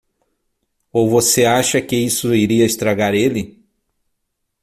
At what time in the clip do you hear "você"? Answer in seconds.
1.07-1.45